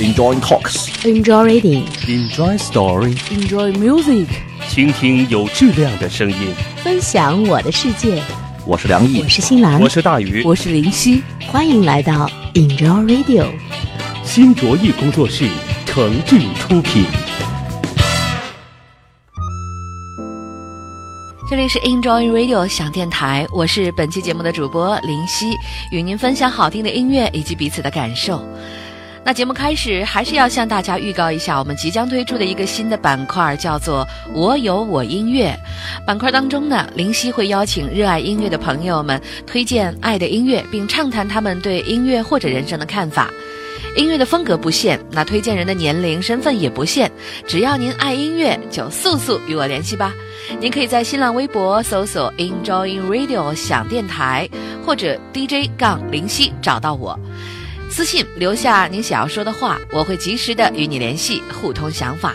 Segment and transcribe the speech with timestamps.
[0.00, 0.88] Enjoy talks.
[1.04, 1.84] Enjoy reading.
[2.08, 3.14] Enjoy story.
[3.28, 4.28] Enjoy music.
[4.66, 6.54] 倾听有质量的声音。
[6.76, 8.22] 分享我的世界。
[8.64, 13.46] 我是梁毅我，是新兰我，是大鱼，我是林夕，欢迎来到 Enjoy Radio。
[14.24, 15.50] 新卓艺工作室
[15.84, 17.04] 诚挚出品。
[21.50, 25.54] 这里是 Enjoy Radio 想电台，我是本期节目的主播林夕，
[25.92, 28.42] 与您分享好听的音乐以及彼此的感受。
[29.22, 35.54] 那节目开始，还是要向大家预告一下，我们即将推出的一个新的板块，叫做“我有我音乐”。
[36.06, 43.30] 板块当中呢，林夕会邀请热爱音乐的朋友们推荐爱的音乐，并畅谈他们对音乐或者人生的看法。
[43.96, 47.10] 音乐的风格不限，那推荐人的年龄、身份也不限，
[47.46, 50.14] 只要您爱音乐，就速速与我联系吧。
[50.60, 54.48] 您可以在新浪微博搜索 “Enjoying Radio” 想电台，
[54.84, 57.18] 或者 DJ 杠林夕找到我，
[57.90, 62.34] 私信留下您想要说的话，我会及时的与你联系，互通想法。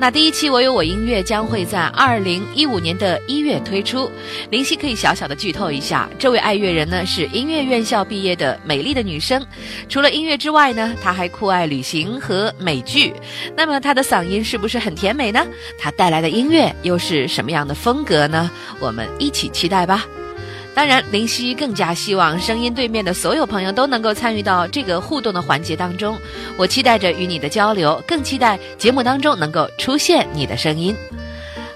[0.00, 4.08] 那第一期《我有我音乐》将会在二零一五年的一月推出。
[4.48, 9.44] 林夕可以小小的剧透一下，这位爱乐人呢是音乐院校毕业的美丽的女生。
[9.88, 13.12] 除了音乐之外呢，她还酷爱旅行和美剧。
[13.56, 15.44] 那么她的嗓音是不是很甜美呢？
[15.76, 18.48] 她带来的音乐又是什么样的风格呢？
[18.78, 20.06] 我们一起期待吧。
[20.78, 26.16] 当然，林夕更加希望声音对面的所有朋友都能够参与到这个互动的环节当中。
[26.56, 30.94] 我期待着与你的交流，更期待节目当中能够出现你的声音。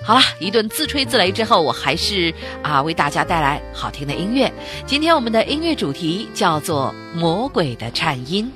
[0.05, 4.53] 好了，一顿自吹自擂之后，我还是啊为大家带来好听的音乐。
[4.87, 8.49] 今天我们的音乐主题叫做《魔鬼的颤音》。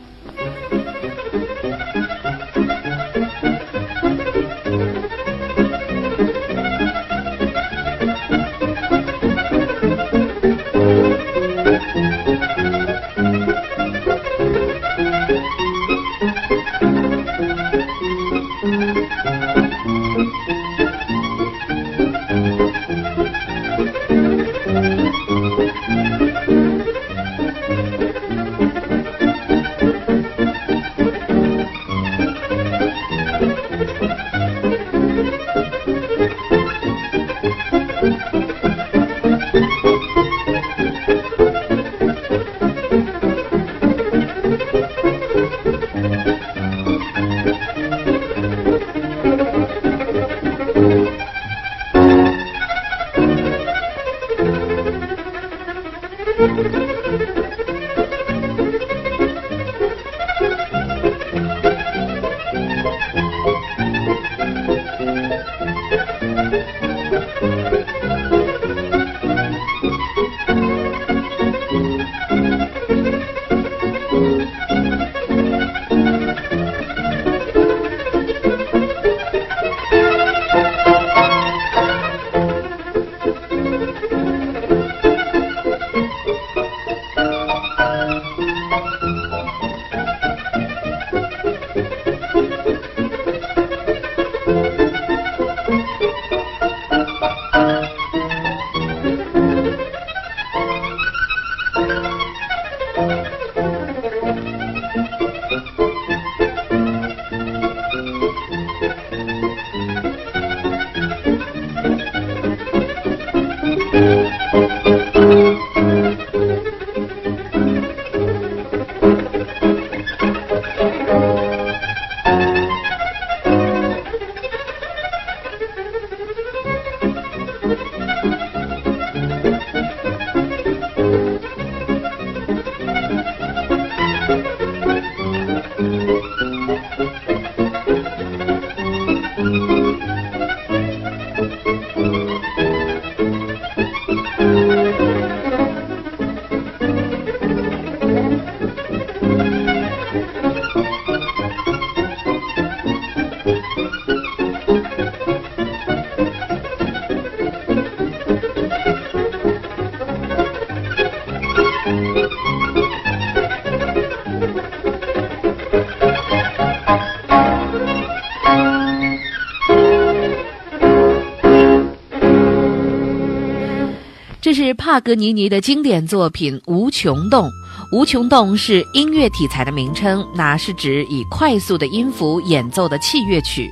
[174.76, 177.48] 帕格尼尼的经典作品《无穷动》。
[177.92, 183.70] 无穷动是音乐题材的名称，那是指以快速的音符演奏的器乐曲。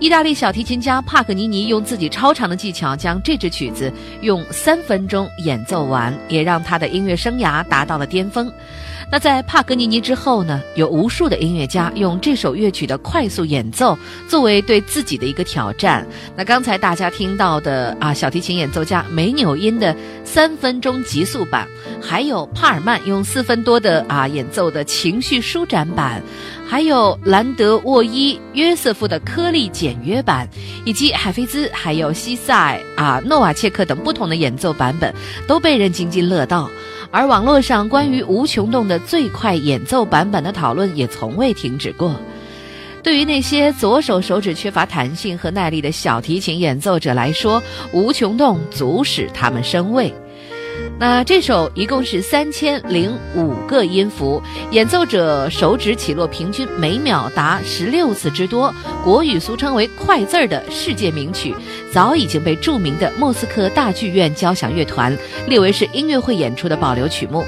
[0.00, 8.52] 意大利小提琴家帕格尼尼用自己超长的技巧将这支曲子用三分钟演奏完，也让他的音乐生涯达到了巅峰。
[9.10, 16.06] 那在帕格尼尼之后呢，有无数的音乐家用这首乐曲的快速演奏作为对自己的一个挑战。
[16.36, 19.94] 那刚才大家听到的啊，小提琴演奏家梅纽因的
[20.24, 21.68] 三分钟急速版，
[22.00, 26.22] 还有帕尔曼用四分多的啊演奏的情绪舒展版，
[26.66, 30.48] 还有兰德沃伊约瑟夫的颗粒简约版，
[30.86, 35.14] 以及海菲兹还有西塞啊诺瓦切克等不同的演奏版本，
[35.46, 36.70] 都被人津津乐道。
[37.12, 42.16] 而网络上关于无穷动的最快演奏版本的讨论也从未停止过。
[43.02, 47.62] 对于那些左手手指缺乏弹性和耐力的小提琴演奏者来说，
[47.92, 50.14] 无穷动足使他们生畏。
[50.98, 54.40] 那这首一共是三千零五个音符，
[54.70, 58.72] 演奏者手指起落平均每秒达十六次之多，
[59.02, 61.52] 国语俗称为“快字儿”的世界名曲，
[61.92, 65.16] 早已经被著名的莫斯科大剧院交响乐团
[65.48, 67.44] 列为是音乐会演出的保留曲目，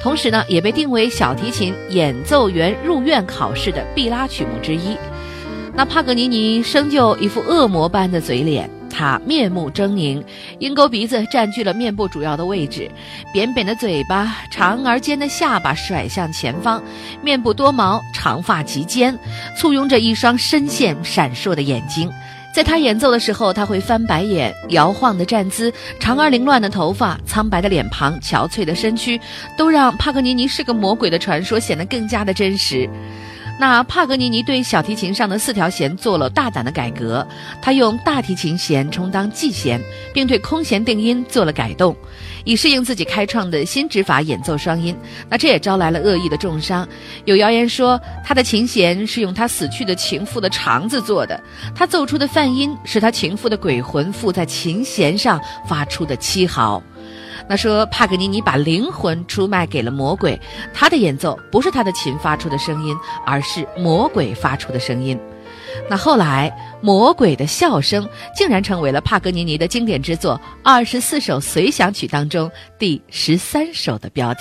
[0.00, 4.96] 同时呢，也被定为小提琴演奏员入院考试的必拉曲目之一。
[5.74, 8.70] 那帕格尼尼生就一副恶魔般的嘴脸。
[8.92, 10.22] 他面目狰狞，
[10.58, 12.88] 鹰钩鼻子占据了面部主要的位置，
[13.32, 16.82] 扁扁的嘴巴，长而尖的下巴甩向前方，
[17.22, 19.18] 面部多毛，长发及肩，
[19.56, 22.12] 簇拥着一双深陷闪烁的眼睛。
[22.54, 29.18] 在他演奏的时候，他会翻白眼，摇晃的站姿，长而凌乱的头发，苍白的脸庞，憔悴的身躯，
[29.56, 32.86] 都让帕格尼尼是个魔鬼的传说显得更加的真实。
[33.62, 37.24] 那帕格尼尼对小提琴上的四条弦做了大胆的改革，
[37.62, 39.80] 他用大提琴弦充当 G 弦，
[40.12, 41.96] 并对空弦定音做了改动，
[42.42, 44.98] 以适应自己开创的新指法演奏双音。
[45.28, 46.88] 那这也招来了恶意的重伤。
[47.24, 51.40] 有谣言说他的琴弦是用他死去的情妇的肠子做的，
[51.72, 56.82] 他奏出的泛音是他情妇的鬼魂附在琴弦上发出的凄嚎。
[57.48, 60.40] 那说帕格尼尼把灵魂出卖给了魔鬼，
[60.72, 62.96] 他的演奏不是他的琴发出的声音，
[63.26, 65.18] 而是魔鬼发出的声音。
[65.88, 74.40] 那后来，魔鬼的笑声竟然成为了帕格尼尼的经典之作《二十四首随想曲》当中第十三首的标题。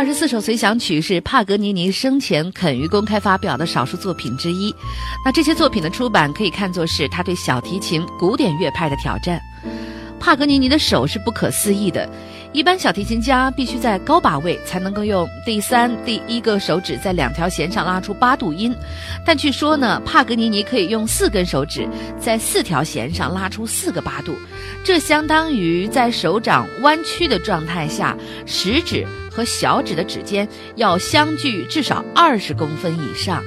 [0.00, 4.74] 二十四首随想曲是帕格尼尼生前肯于公开发表的少数作品之一。
[5.22, 9.38] 那这些作品的出版可以看作是他对小提琴古典乐派的挑战。
[10.18, 12.08] 帕格尼尼的手是不可思议的。
[12.52, 18.74] 一般小提琴家必须在高把位才能够用第三、第一个手指在两条弦上拉出八度音，
[19.24, 21.88] 但据说呢，帕格尼尼可以用四根手指
[22.18, 24.34] 在四条弦上拉出四个八度，
[24.82, 28.16] 这相当于在手掌弯曲的状态下，
[28.46, 33.44] 食指和小指的指尖要相距至少二十公分以上。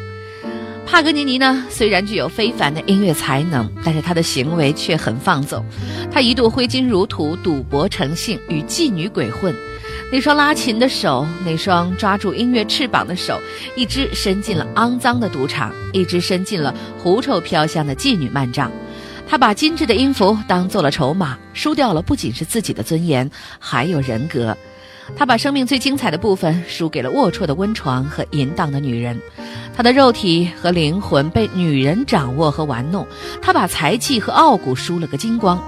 [0.86, 5.66] 帕格尼尼呢，虽然具有非凡的音乐才能，但是他的行为却很放纵。
[6.12, 9.56] 他一度挥金如土，赌博成性，与妓女鬼混。
[10.12, 13.40] 那双拉琴的手，那双抓住音乐翅膀的手，
[13.76, 18.72] 一只伸进了肮脏的赌场，一只伸进了狐臭飘香的妓女幔帐。
[19.28, 24.56] 他把精致的音符当做了筹码，输掉了不仅是自己的尊严，还有人格。
[25.16, 29.20] 他把生命最精彩的部分输给了龌龊的温床和淫荡的女人。
[29.76, 33.08] 他的肉体和灵魂被女人掌握和玩弄，
[33.42, 35.62] 他把才气和傲骨输了个精光。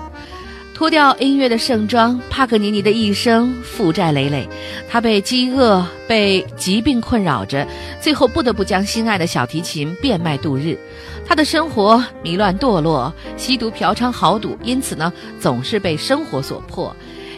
[0.74, 4.48] 脱掉音乐的盛装，帕格尼尼的一生负债累累。
[4.90, 7.66] 他被饥饿、被疾病困扰着，
[8.02, 10.78] 最后不得不将心爱的小提琴变卖度日。
[11.26, 16.94] 他的生活迷乱堕落，吸毒、嫖娼、豪赌，因此呢，总是被生活所迫，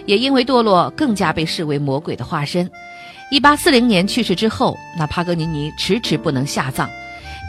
[0.07, 2.67] 也因为堕落，更加被视为魔鬼的化身。
[3.29, 6.89] 一八四零年去世之后，那帕格尼尼迟迟不能下葬。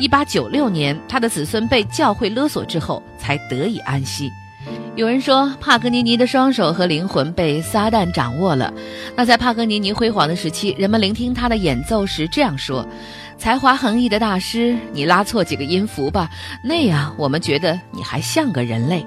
[0.00, 4.30] 一八九六年，他的子孙被教会勒索之后，才得以安息。
[4.96, 8.74] 有人说，帕格尼尼的双手和灵魂被撒旦掌握了。
[9.16, 12.86] 那在帕格尼尼辉煌的时期，人们聆听他的演奏时这样说
[13.38, 16.28] ：“才华横溢的大师，你拉错几个音符吧，
[16.64, 19.06] 那样我们觉得你还像个人类。”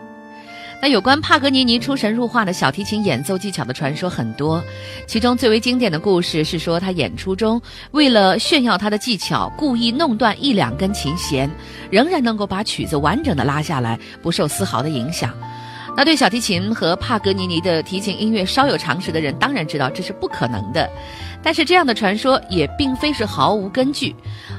[0.81, 4.63] 那有关帕格尼尼出神入化的小提琴演奏技巧的传说很多，
[5.05, 7.61] 其中最为经典的故事是说他演出中
[7.91, 11.47] 为了炫耀他的技巧，故意弄断一两根琴弦，
[11.91, 15.31] 仍然能够把曲子完整的拉下来，不受丝毫的影响。
[15.95, 20.89] 那对小提琴和帕格尼尼的提琴音乐稍有常识的人当然知道这是不可能的，
[21.43, 24.15] 但是这样的传说也并非是毫无根据。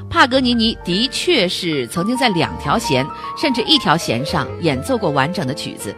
[0.09, 5.93] 帕格尼尼的确是曾经在两条弦甚至一条弦上演奏过完整的曲子，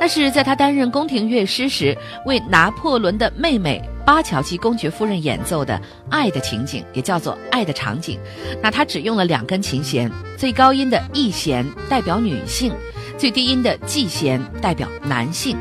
[0.00, 5.74] 那是在他担任宫廷乐师时为拿破仑的妹妹巴乔基公爵夫人演奏的
[6.10, 8.18] 《爱的情景》，也叫做《爱的场景》。
[8.60, 12.72] 那他只用了两根琴弦，最高音的 E 弦代表女性。
[13.20, 15.54] 最低音的 G 弦代表男性，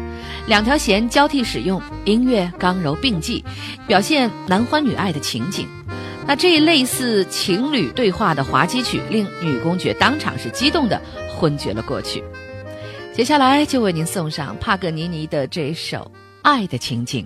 [0.48, 3.44] 两条弦交替使用，音乐刚柔并济，
[3.86, 5.68] 表现男欢女爱的情景。
[6.25, 11.01] 那这一类似情侣对话的滑稽曲，令女公爵当场是激动的
[11.36, 12.24] 昏厥了过去。
[13.13, 15.98] 接下来就为您送上帕格尼尼的这首
[16.42, 17.25] 《爱的情景》。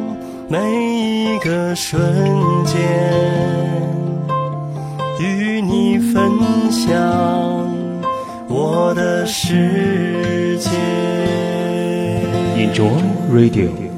[0.51, 1.97] 每一个瞬
[2.65, 2.77] 间，
[5.17, 6.29] 与你分
[6.69, 6.91] 享
[8.49, 10.69] 我的世界。
[12.57, 12.91] Enjoy
[13.31, 13.90] Radio。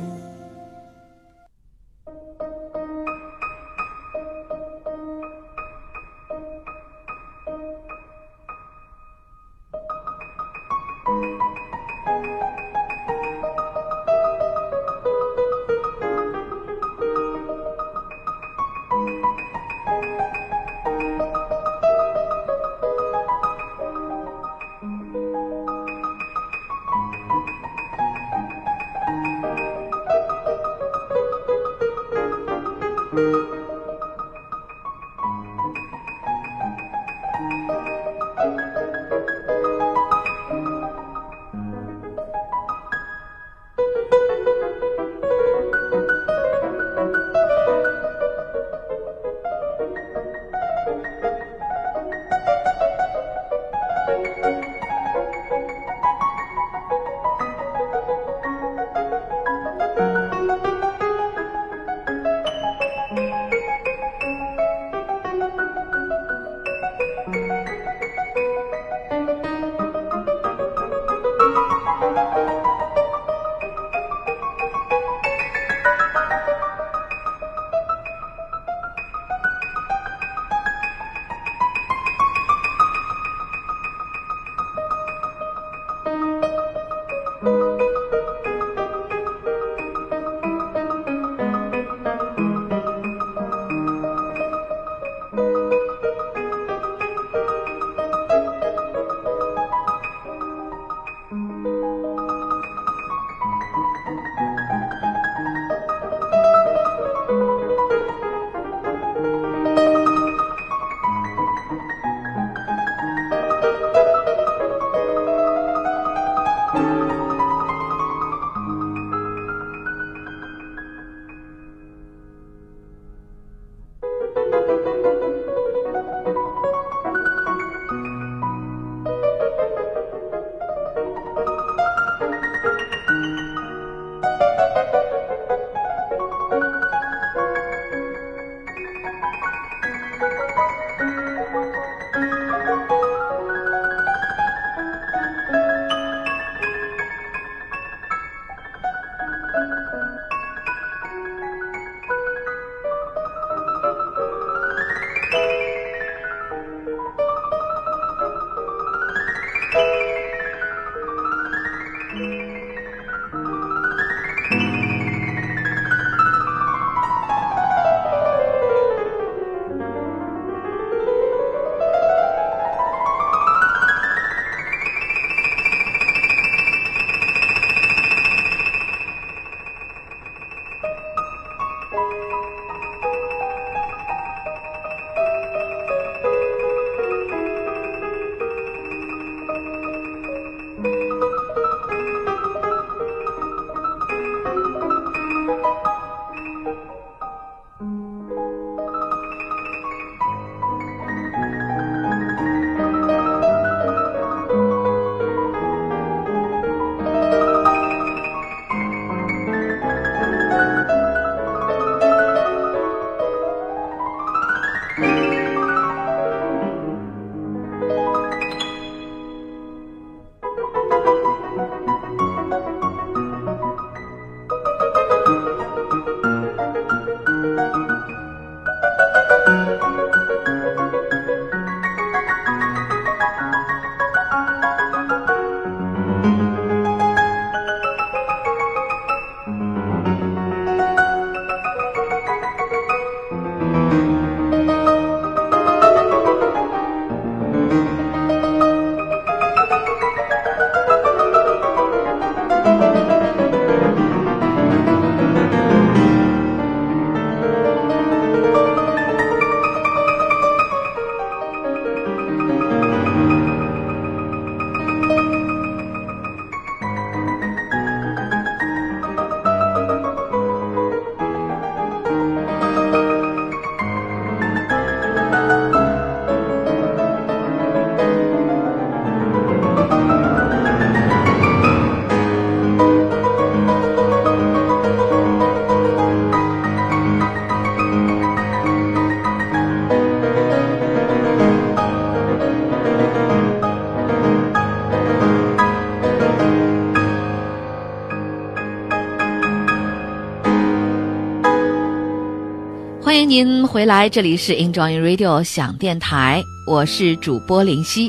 [303.33, 308.07] 您回来，这里是 Enjoy Radio 响电台，我是主播林夕。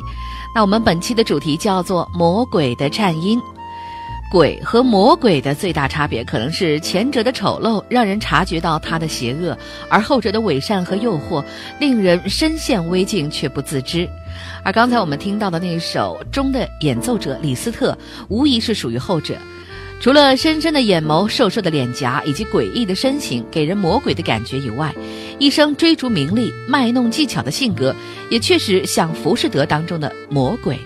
[0.54, 3.40] 那我们本期的主题叫做“魔鬼的颤音”。
[4.30, 9.56] 鬼和魔鬼的最大差别，可能是前者的丑陋让人察觉到他的邪恶，
[9.88, 11.42] 而后者的伪善和诱惑
[11.80, 14.06] 令人身陷危境却不自知。
[14.62, 17.96] 而刚才我们听到的那首中的演奏者李斯特，
[18.28, 19.38] 无疑是属于后者。
[20.00, 24.94] 除了深深的眼眸、瘦瘦的脸颊以及诡异的身形给人魔鬼的感觉以外，
[25.38, 27.94] 一生追逐名利、卖弄技巧的性格，
[28.30, 30.78] 也确实像《浮士德》当中的魔鬼。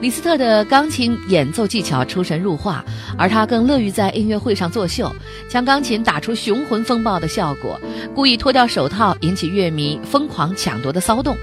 [0.00, 2.82] 李斯特的钢琴演奏技巧出神入化，
[3.18, 5.14] 而他更乐于在音乐会上作秀，
[5.48, 7.78] 将钢琴打出雄浑风暴的效果，
[8.14, 11.36] 故意脱掉手套，引起乐迷疯狂抢夺的骚动。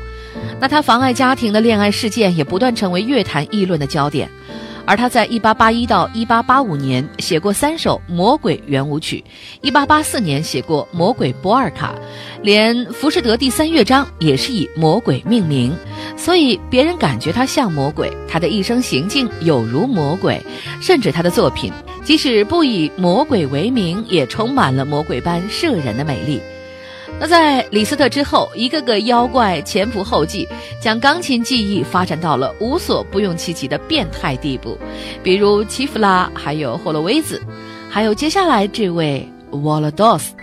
[0.59, 4.27] 那他妨碍家庭的恋爱事件也不断成为乐坛议论的焦点。
[4.87, 9.21] 而他在1881到1885年写过三首魔鬼圆舞曲
[9.61, 11.93] ，1884年写过魔鬼波尔卡，
[12.41, 15.75] 连《浮士德》第三乐章也是以魔鬼命名，
[16.15, 20.41] 所以别人感觉他像魔鬼，他的一生行径有如魔鬼，
[20.81, 21.69] 甚至他的作品
[22.05, 26.39] 即使不以魔鬼为名，也充满了魔鬼般摄人的美丽。
[27.19, 30.47] 那在李斯特之后，一个个妖怪前仆后继，
[30.79, 34.77] 将钢琴技艺发展到了无所不用其极的变态地步，
[35.23, 37.41] 比如齐弗拉，还有霍洛威兹，
[37.89, 40.33] 还有接下来这位沃罗多斯。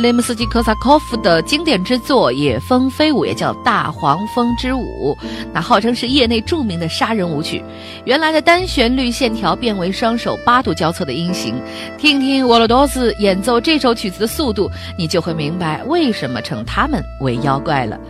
[0.00, 5.16] 雷姆斯基科萨科夫的经典之作《野蜂飞舞》也叫《大黄蜂之舞》，
[5.52, 7.62] 那号称是业内著名的杀人舞曲。
[8.06, 11.54] 原来的单旋律线条变为双手八度交错的音型。
[11.98, 18.00] 听听沃罗多斯演奏这首曲子的速度，你就会明白为什么称他们为妖怪了。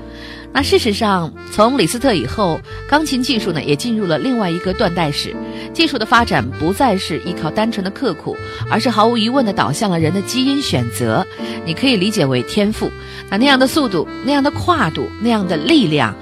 [0.53, 5.35] 那事实上，从李斯特以后，钢琴技术呢也进入了另外一个断代史。
[5.73, 8.37] 技术的发展不再是依靠单纯的刻苦，
[8.69, 11.25] 而是毫无疑问的导向了人的基因选择。
[11.65, 12.91] 你可以理解为天赋。
[13.31, 16.15] 那那样的速度，那样的跨度，那样的力量。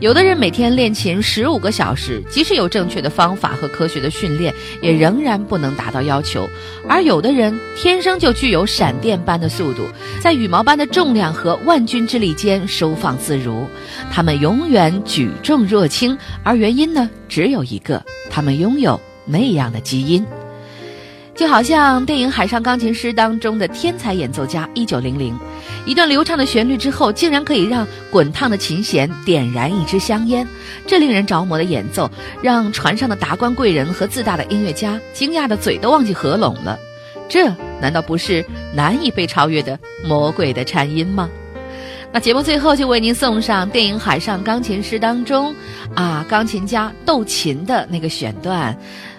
[0.00, 6.42] 有的人每天练琴十五个小时，即使有正确的方法和科学的训练，也仍然不能达到要求；
[6.86, 9.84] 而有的人天生就具有闪电般的速度，
[10.20, 13.66] 在羽毛般的重量和万钧之力间收放自如。
[14.12, 20.24] 他们永远举重若轻，而原因呢，只有一个：他们拥有那样的基因。
[21.34, 25.38] 就好像电影《海上钢琴师》当中的天才演奏家一九零零，
[25.86, 30.46] 一段流畅的旋律之后，竟然可以让滚烫的琴弦点燃一支香烟。
[30.86, 32.10] 这令人着魔的演奏，
[32.42, 36.78] 让船上的达官贵人和自大的音乐家惊讶的嘴都忘记合拢了。
[37.28, 37.48] 这
[37.80, 38.44] 难道不是
[38.74, 41.30] 难以被超越的魔鬼的颤音吗？
[42.12, 45.54] 那节目最后就为您送上电影《海上钢琴师》当中，
[45.94, 48.76] 啊，钢琴家斗琴的那个选段。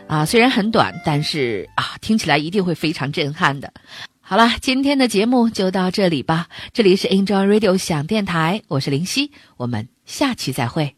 [0.07, 3.69] 啊，虽然很短，但是啊，听起来一定会非常震撼的。
[4.29, 6.49] 好了，今天的节目就到这里吧。
[6.73, 10.97] 这里是 Enjoy Radio 想电台，我是林夕，我们下期再会。